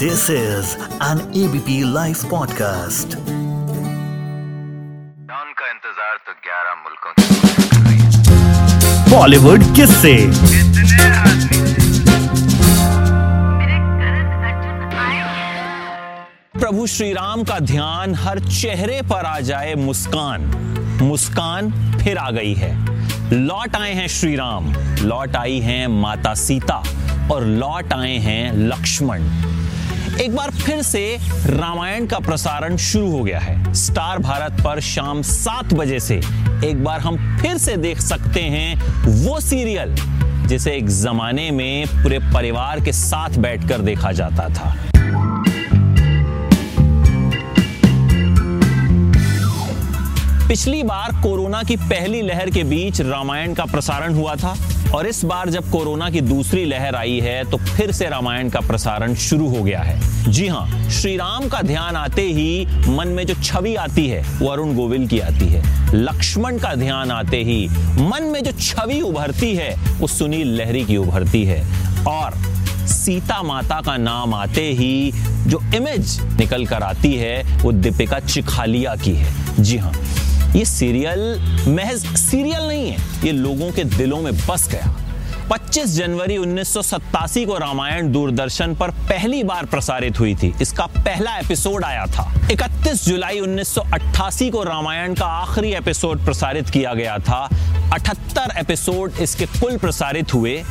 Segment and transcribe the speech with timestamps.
[0.00, 0.70] This is
[1.00, 3.14] an ABP Life podcast.
[5.30, 7.24] डॉन का इंतज़ार तो 11 मुल्कों है
[9.10, 11.60] बॉलीवुड किससे। कितने आदमी
[16.60, 20.40] प्रभु श्री राम का ध्यान हर चेहरे पर आ जाए मुस्कान।
[21.02, 21.72] मुस्कान
[22.04, 22.72] फिर आ गई है।
[23.32, 24.72] लौट आए हैं श्री राम
[25.02, 26.82] लौट आई हैं माता सीता
[27.32, 29.20] और लौट आए हैं लक्ष्मण।
[30.20, 31.00] एक बार फिर से
[31.46, 36.14] रामायण का प्रसारण शुरू हो गया है। स्टार भारत पर शाम सात बजे से
[36.64, 39.94] एक बार हम फिर से देख सकते हैं वो सीरियल,
[40.48, 44.76] जिसे एक जमाने में पूरे परिवार के साथ बैठकर देखा जाता था।
[50.48, 54.54] पिछली बार कोरोना की पहली लहर के बीच रामायण का प्रसारण हुआ था
[54.94, 58.60] और इस बार जब कोरोना की दूसरी लहर आई है तो फिर से रामायण का
[58.60, 63.24] प्रसारण शुरू हो गया है। जी हाँ श्री राम का ध्यान आते ही मन में
[63.26, 65.62] जो छवि आती है, वो अरुण गोविल की आती है।
[65.94, 67.66] लक्ष्मण का ध्यान आते ही
[68.00, 71.60] मन में जो छवि उभरती है, वो सुनील लहरी की उभरती है।
[72.06, 72.34] और
[72.88, 75.12] सीता माता का नाम आते ही
[75.46, 79.92] जो इमेज निकल कर आती है, वो दीपिका चिखालिया की है। जी हाँ
[80.54, 81.20] ये सीरियल,
[81.68, 84.94] महज सीरियल नहीं है, ये लोगों के दिलों में बस गया।
[85.50, 91.84] 25 जनवरी 1987 को रामायण दूरदर्शन पर पहली बार प्रसारित हुई थी। इसका पहला एपिसोड
[91.84, 97.48] आया था। 31 जुलाई 1988 को रामायण का आखिरी एपिसोड प्रसारित किया गया था।
[97.94, 100.62] 78 एपिसोड इसके कुल प्रसारित हुए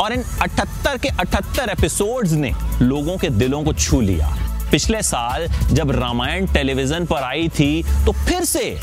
[0.00, 4.36] और इन 78 के 78 एपिसोड्स ने लोगों के दिलों को छू लिया।
[4.70, 8.78] पिछले साल जब रामायण टेलीविज़न पर आई थी तो फिर से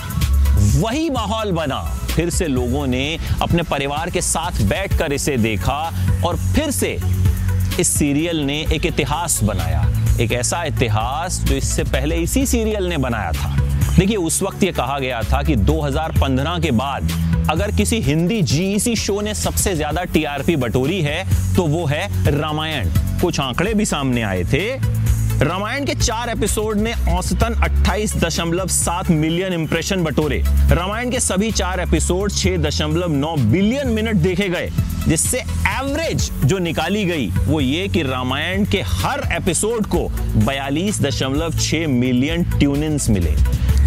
[0.61, 5.79] वही माहौल बना। फिर से लोगों ने अपने परिवार के साथ बैठकर इसे देखा
[6.25, 6.97] और फिर से
[7.79, 9.85] इस सीरियल ने एक इतिहास बनाया।
[10.21, 13.55] एक ऐसा इतिहास जो इससे पहले इसी सीरियल ने बनाया था।
[13.91, 17.11] देखिए, उस वक्त ये कहा गया था कि 2015 के बाद
[17.49, 21.23] अगर किसी हिंदी जीईसी शो ने सबसे ज़्यादा टीआरपी बटोरी है
[21.55, 22.89] तो वो है रामायण।
[23.21, 24.65] कुछ आंकड़े भी सामने आए थे।
[25.41, 32.31] रामायण के चार एपिसोड ने औसतन 28.7 मिलियन इंप्रेशन बटोरे। रामायण के सभी चार एपिसोड
[32.31, 34.69] 6.9 बिलियन मिनट देखे गए,
[35.07, 35.37] जिससे
[35.67, 40.07] एवरेज जो निकाली गई, वो ये कि रामायण के हर एपिसोड को
[40.45, 43.35] 42.6 मिलियन ट्यून मिले।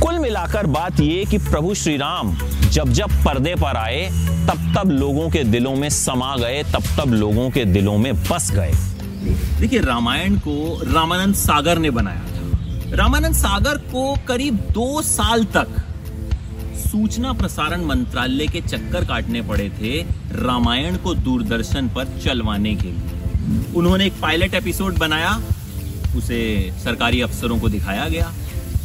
[0.01, 2.37] कुल मिलाकर बात ये कि प्रभु श्री राम
[2.71, 4.11] जब जब पर्दे पर आए,
[4.49, 8.51] तब तब लोगों के दिलों में समा गए, तब तब लोगों के दिलों में बस
[8.53, 8.73] गए।
[9.33, 15.69] देखिए, रामायण को रामानंद सागर ने बनाया था। रामानंद सागर को करीब दो साल तक
[16.77, 20.01] सूचना प्रसारण मंत्रालय के चक्कर काटने पड़े थे
[20.43, 25.41] रामायण को दूरदर्शन पर चलवाने के लिए। उन्होंने एक पायलट एपिसोड बनाया,
[26.17, 28.33] उसे सरकारी अफसरों को दिखाया गया।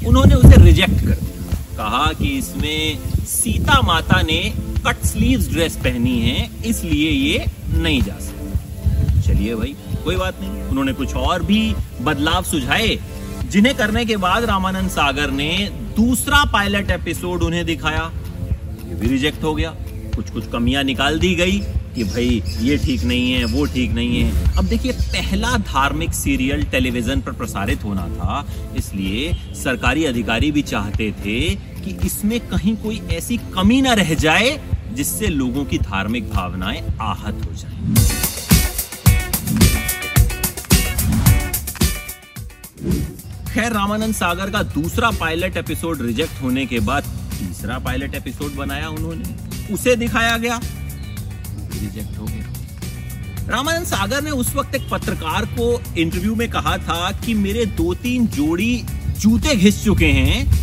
[0.08, 4.54] उन्होंने उसे रिजेक्ट कर दिया। कहा कि इसमें सीता माता ने
[4.88, 10.64] कट स्लीव्स ड्रेस पहनी है, इसलिए ये नहीं जा सकता। चलिए भाई कोई बात नहीं,
[10.64, 13.00] उन्होंने कुछ और भी बदलाव सुझाए।
[13.46, 18.12] जिन्हें करने के बाद रामानंद सागर ने दूसरा पायलट एपिसोड उन्हें दिखाया।
[18.88, 19.70] ये भी रिजेक्ट हो गया।
[20.16, 21.59] कुछ कुछ कमियाँ निकाल दी गई
[21.96, 26.64] कि भाई, ये ठीक नहीं है, वो ठीक नहीं है। अब देखिए, पहला धार्मिक सीरियल
[26.64, 28.46] टेलीविज़न पर प्रसारित होना था,
[28.78, 34.59] इसलिए सरकारी अधिकारी भी चाहते थे कि इसमें कहीं कोई ऐसी कमी ना रह जाए,
[34.94, 38.19] जिससे लोगों की धार्मिक भावनाएँ आहत हो जाएँ।
[43.50, 48.90] खैर रामानंद सागर का दूसरा पायलट एपिसोड रिजेक्ट होने के बाद तीसरा पायलट एपिसोड बनाया
[48.90, 50.60] उन्होंने। उसे दिखाया गया।
[51.74, 52.54] रिजेक्ट हो गया।
[53.50, 57.94] रामानंद सागर ने उस वक्त एक पत्रकार को इंटरव्यू में कहा था कि मेरे दो
[57.94, 58.84] तीन जोड़ी
[59.20, 60.59] जूते घिस चुके हैं।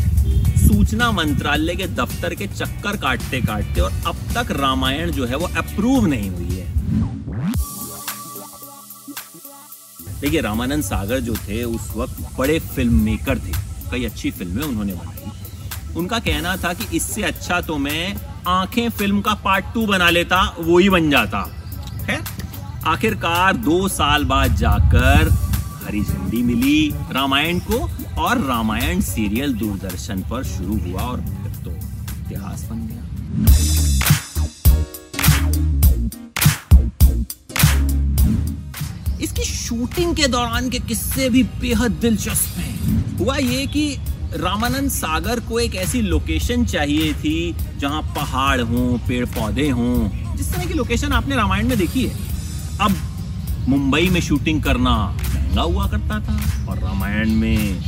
[0.69, 5.47] सूचना मंत्रालय के दफ्तर के चक्कर काटते काटते और अब तक रामायण जो है वो
[5.47, 6.66] अप्रूव नहीं हुई है।
[10.21, 13.53] देखिए, रामानंद सागर जो थे, उस वक्त बड़े फ़िल्म मेकर थे।
[13.91, 18.17] कई अच्छी फ़िल्में उन्होंने बनाई। उनका कहना था कि इससे अच्छा तो मैं
[18.49, 21.45] आँखें फ़िल्म का पार्ट टू बना लेता, वो ही बन जाता।
[22.09, 22.21] है
[22.87, 25.31] आखिरकार दो साल बाद जाकर
[25.87, 27.79] हरी झंडी मिली रामायण को
[28.23, 33.96] और रामायण सीरियल दूरदर्शन पर शुरू हुआ और फिर तो इतिहास बन गया।
[39.67, 43.87] शूटिंग के दौरान के किस्से भी बेहद दिलचस्प हैं। हुआ ये कि
[44.35, 50.53] रामानंद सागर को एक ऐसी लोकेशन चाहिए थी जहाँ पहाड़ हों पेड़ पौधे हों, जिस
[50.53, 52.97] तरह की लोकेशन आपने रामायण में देखी है। अब
[53.69, 57.83] मुंबई में शूटिंग करना महँगा हुआ करता था और रामायण में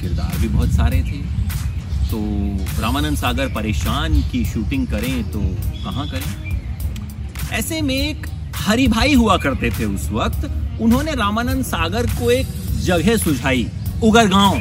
[0.00, 1.20] किरदार भी बहुत सारे थे।
[2.08, 2.18] तो
[2.82, 5.40] रामानंद सागर परेशान की शूटिंग करें तो
[5.84, 6.60] कहाँ करें?
[7.52, 8.26] ऐसे में एक
[8.56, 12.46] हरी भाई हुआ करते थे उस वक्त उन्होंने रामानंद सागर को एक
[12.84, 13.66] जगह सुझाई
[14.04, 14.58] उगर गाँव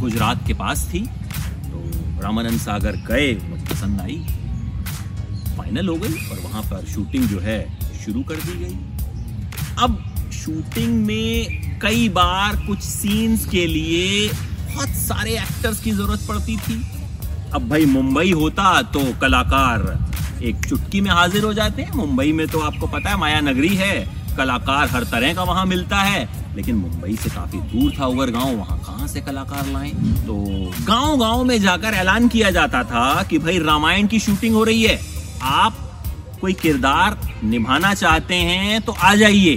[0.00, 1.82] गुजरात के पास थी तो
[2.22, 4.16] रामानंद सागर गए, मुझे पसंद आई।
[5.56, 7.60] फाइनल हो गई, और वहाँ पर शूटिंग जो है,
[8.04, 8.76] शुरू कर दी गई।
[9.82, 10.02] अब
[10.34, 16.82] शूटिंग में कई बार कुछ सीन्स के लिए बहुत सारे एक्टर्स की ज़रूरत पड़ती थी।
[17.54, 22.46] अब भाई मुंबई होता तो कलाकार एक चुटकी में हाजिर हो जाते हैं। मुंबई में
[22.48, 26.76] तो आपको पता है माया नगरी है। कलाकार हर तरह का वहाँ मिलता है। लेकिन
[26.76, 29.90] मुंबई से काफ़ी दूर था उगर गाँव वहाँ कहाँ से कलाकार लाए?
[30.26, 30.34] तो
[30.86, 34.82] गाँव गाँव में जाकर ऐलान किया जाता था कि भाई रामायण की शूटिंग हो रही
[34.82, 34.98] है।
[35.42, 35.76] आप
[36.40, 39.56] कोई किरदार निभाना चाहते हैं तो आ जाइए।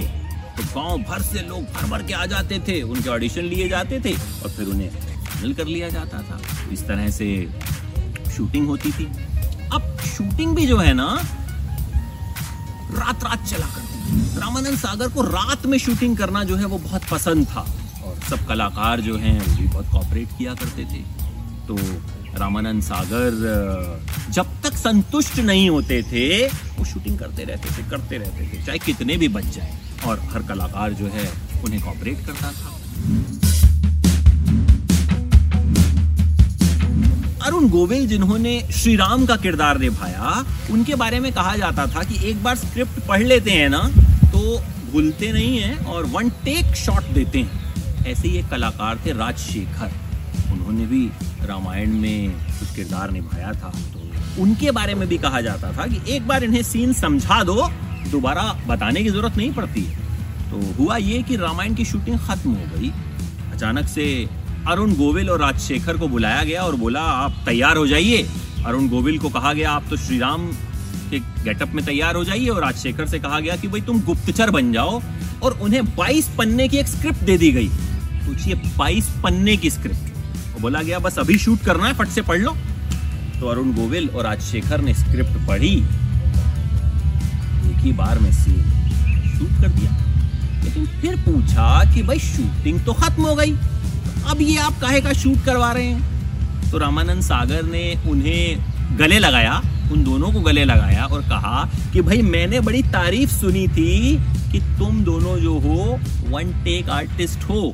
[0.56, 4.00] तो गाँव भर से लोग भर भर के आ जाते थे, उनके ऑडिशन लिए जाते
[4.00, 6.40] थे और फिर उन्हें फाइनल कर लिया जाता था।
[6.72, 7.48] इस तरह से
[8.36, 9.04] शूटिंग होती थी।
[9.72, 11.08] अब शूटिंग भी जो है ना
[12.92, 16.78] रात रात चला करती थी रामानंद सागर को रात में शूटिंग करना जो है वो
[16.78, 17.60] बहुत पसंद था।
[18.04, 21.02] और सब कलाकार जो हैं, वो भी बहुत कॉपरेट किया करते थे।
[21.66, 21.76] तो
[22.38, 23.30] रामानंद सागर
[24.30, 28.78] जब तक संतुष्ट नहीं होते थे, वो शूटिंग करते रहते थे, करते रहते थे, चाहे
[28.78, 31.30] कितने भी बच जाए। और हर कलाकार जो है,
[31.64, 32.76] उन्हें कॉपरेट करता था।
[37.60, 42.28] अरुण गोविल जिन्होंने श्री राम का किरदार निभाया, उनके बारे में कहा जाता था कि
[42.28, 43.82] एक बार स्क्रिप्ट पढ़ लेते हैं ना
[44.26, 44.40] तो
[44.92, 49.92] भूलते नहीं हैं और वन टेक शॉट देते हैं। ऐसे ही एक कलाकार थे राजशेखर।
[50.52, 51.04] उन्होंने भी
[51.46, 56.00] रामायण में कुछ किरदार निभाया था। तो उनके बारे में भी कहा जाता था कि
[56.14, 57.68] एक बार इन्हें सीन समझा दो,
[58.10, 59.82] दोबारा बताने की ज़रूरत नहीं पड़ती।
[60.50, 62.92] तो हुआ ये कि रामायण की शूटिंग खत्म हो गई।
[63.52, 64.06] अचानक से
[64.68, 68.28] अरुण गोविल और राजशेखर को बुलाया गया और बोला, आप तैयार हो जाइए।
[68.66, 70.46] अरुण गोविल को कहा गया, आप तो श्री राम
[71.10, 74.50] के गेटअप में तैयार हो जाइए। और राजशेखर से कहा गया कि, भाई, तुम गुप्तचर
[74.50, 75.02] बन जाओ।
[75.42, 77.68] और उन्हें 22 पन्ने की एक स्क्रिप्ट दे दी गई।
[78.14, 80.16] सोचिए 22 पन्ने की स्क्रिप्ट
[80.54, 82.56] और बोला गया, बस अभी शूट करना है, फट से पढ़ लो।
[83.40, 85.74] तो अरुण गोविल और राजशेखर ने स्क्रिप्ट पढ़ी।
[87.70, 88.62] एक ही बार में सीन
[89.38, 89.96] शूट कर दिया।
[90.64, 93.56] लेकिन फिर पूछा कि, भाई शूटिंग तो खत्म हो गई।
[94.26, 96.70] अब ये आप काहे का शूट करवा रहे हैं?
[96.70, 99.60] तो रामानंद सागर ने उन्हें गले लगाया,
[99.92, 104.18] उन दोनों को गले लगाया और कहा कि भाई मैंने बड़ी तारीफ़ सुनी थी
[104.52, 107.72] कि तुम दोनों जो हो वन टेक आर्टिस्ट हो।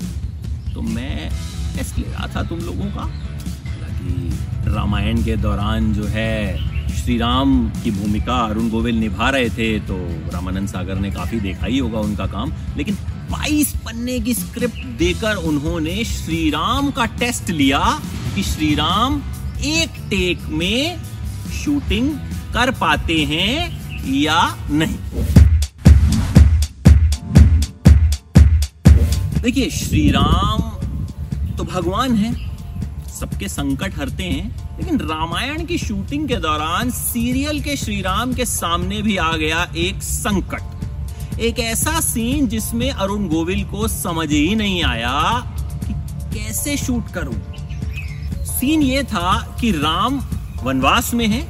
[0.74, 1.28] तो मैं
[1.76, 7.50] टेस्ट ले रहा था तुम लोगों का। हालाँकि रामायण के दौरान जो है श्री राम
[7.84, 9.96] की भूमिका अरुण गोविल निभा रहे थे तो
[10.32, 12.95] रामानंद सागर ने काफ़ी देखा ही होगा उनका काम। लेकिन
[13.46, 17.78] 22 पन्ने की स्क्रिप्ट देकर उन्होंने श्री राम का टेस्ट लिया
[18.34, 19.20] कि श्री राम
[19.64, 20.96] एक टेक में
[21.54, 22.10] शूटिंग
[22.54, 23.54] कर पाते हैं
[24.14, 24.40] या
[24.70, 24.98] नहीं।
[29.42, 30.62] देखिए श्री राम
[31.56, 32.34] तो भगवान है,
[33.10, 38.44] सबके संकट हरते हैं, लेकिन रामायण की शूटिंग के दौरान सीरियल के श्री राम के
[38.46, 40.74] सामने भी आ गया एक संकट।
[41.40, 45.42] एक ऐसा सीन जिसमें अरुण गोविल को समझ ही नहीं आया
[45.84, 45.92] कि
[46.34, 47.34] कैसे शूट करूँ।
[48.44, 50.18] सीन ये था कि राम
[50.62, 51.42] वनवास में है,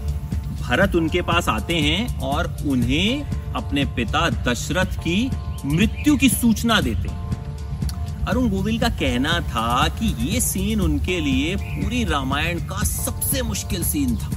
[0.61, 5.31] भरत उनके पास आते हैं और उन्हें अपने पिता दशरथ की
[5.65, 11.57] मृत्यु की सूचना देते हैं। अरुण गोविल का कहना था कि ये सीन उनके लिए
[11.57, 14.31] पूरी रामायण का सबसे मुश्किल सीन था।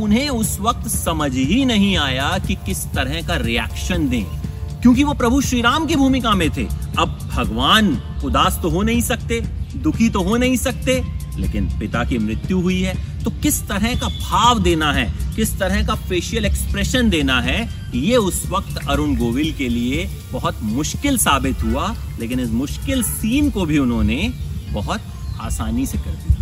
[0.00, 4.37] उन्हें उस वक्त समझ ही नहीं आया कि किस तरह का रिएक्शन दें।
[4.82, 6.66] क्योंकि वो प्रभु श्री राम की भूमिका में थे।
[6.98, 7.90] अब भगवान
[8.24, 9.40] उदास तो हो नहीं सकते,
[9.76, 11.02] दुखी तो हो नहीं सकते,
[11.38, 12.94] लेकिन पिता की मृत्यु हुई है
[13.24, 15.06] तो किस तरह का भाव देना है,
[15.36, 17.58] किस तरह का फेशियल एक्सप्रेशन देना है,
[17.94, 23.50] ये उस वक्त अरुण गोविल के लिए बहुत मुश्किल साबित हुआ, लेकिन इस मुश्किल सीन
[23.50, 24.32] को भी उन्होंने
[24.72, 25.00] बहुत
[25.40, 26.37] आसानी से कर दिया।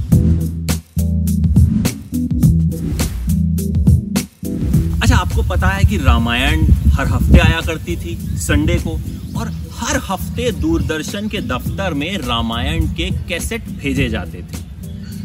[5.16, 9.00] अच्छा आपको पता है कि रामायण हर हफ़्ते आया करती थी, संडे को।
[9.38, 14.58] और हर हफ़्ते दूरदर्शन के दफ्तर में रामायण के कैसेट भेजे जाते थे।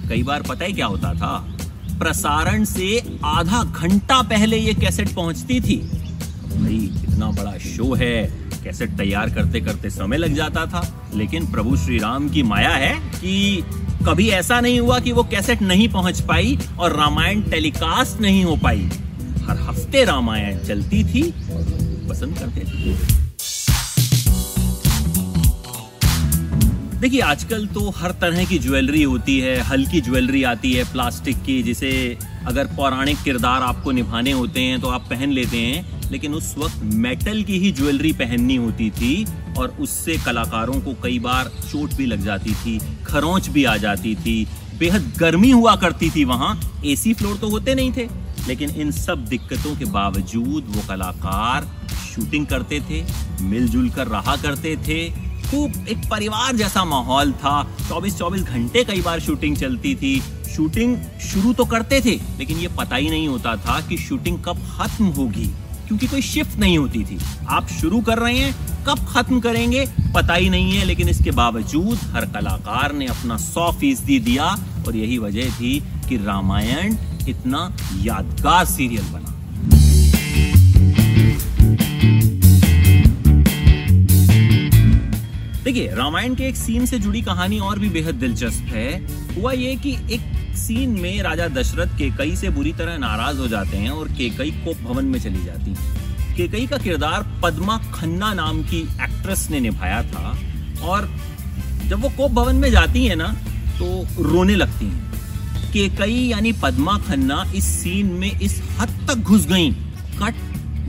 [0.10, 1.58] कई बार पता ही क्या होता था?
[2.00, 8.34] प्रसारण से आधा घंटा पहले ये कैसेट पहुँचती थी। भाई, इतना बड़ा शो है।
[8.64, 12.94] कैसेट तैयार करते करते समय लग जाता था। लेकिन प्रभु श्री राम की माया है
[12.96, 13.64] कि
[14.08, 18.56] कभी ऐसा नहीं हुआ कि वो कैसेट नहीं पहुँच पाई और रामायण टेलीकास्ट नहीं हो
[18.56, 18.90] पाई।
[19.42, 21.24] हर हफ़्ते रामायण चलती थी,
[22.10, 23.20] पसंद करते थे।
[27.02, 31.62] देखिए, आजकल तो हर तरह की ज्वेलरी होती है, हल्की ज्वेलरी आती है, प्लास्टिक की,
[31.64, 32.18] जिसे
[32.48, 36.84] अगर पौराणिक किरदार आपको निभाने होते हैं तो आप पहन लेते हैं, लेकिन उस वक्त
[36.96, 39.26] मेटल की ही ज्वेलरी पहननी होती थी,
[39.58, 44.16] और उससे कलाकारों को कई बार चोट भी लग जाती थी, खरोंच भी आ जाती
[44.16, 44.46] थी।
[44.80, 48.08] बेहद गर्मी हुआ करती थी वहाँ एसी फ्लोर तो होते नहीं थे।
[48.48, 51.70] लेकिन इन सब दिक्कतों के बावजूद वो कलाकार
[52.06, 53.04] शूटिंग करते थे,
[53.42, 55.10] मिलजुल कर रहा करते थे।
[55.42, 60.20] खूब एक परिवार जैसा माहौल था। 24-24 घंटे कई बार शूटिंग चलती थी।
[60.56, 64.60] शूटिंग शुरू तो करते थे, लेकिन ये पता ही नहीं होता था कि शूटिंग कब
[64.72, 65.46] खत्म होगी,
[65.88, 67.18] क्योंकि कोई शिफ्ट नहीं होती थी।
[67.50, 71.98] आप शुरू कर रहे हैं, कब खत्म करेंगे, पता ही नहीं है, लेकिन इसके बावजूद
[72.14, 74.46] हर कलाकार ने अपना सौ फ़ीसदी दिया
[74.88, 75.80] और यही वजह थी
[76.10, 76.96] कि रामायण
[77.30, 79.30] इतना यादगार सीरियल बना।
[85.64, 88.90] देखिए, रामायण के एक सीन से जुड़ी कहानी और भी बेहद दिलचस्प है।
[89.36, 93.78] हुआ ये कि एक सीन में राजा दशरथ केकई से बुरी तरह नाराज़ हो जाते
[93.78, 98.62] हैं और केकई कोप भवन में चली जाती है। केकई का किरदार पद्मा खन्ना नाम
[98.64, 100.38] की एक्ट्रेस ने निभाया था
[100.84, 101.10] और
[101.88, 103.28] जब वो कोप भवन में जाती है ना
[103.80, 105.11] तो रोने लगती हैं।
[105.74, 109.70] केकई यानी पद्मा खन्ना इस सीन में इस हद तक घुस गई।
[110.20, 110.36] कट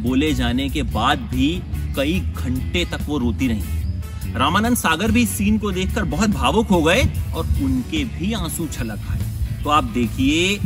[0.00, 1.48] बोले जाने के बाद भी
[1.96, 6.68] कई घंटे तक वो रोती रही। रामानंद सागर भी इस सीन को देखकर बहुत भावुक
[6.68, 7.02] हो गए
[7.34, 10.58] और उनके भी आँसू छलक आए। तो आप देखिए,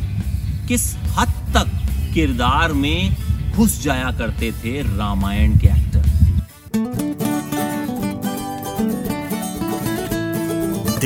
[0.69, 1.71] किस हद तक
[2.15, 3.17] किरदार में
[3.53, 5.69] घुस जाया करते थे रामायण के